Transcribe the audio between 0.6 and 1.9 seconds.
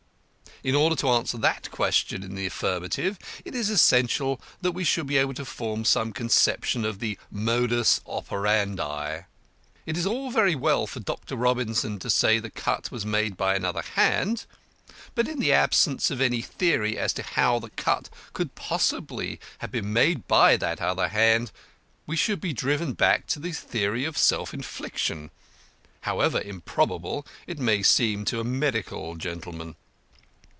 In order to answer that